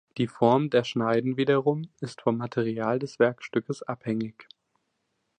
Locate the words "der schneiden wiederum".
0.71-1.87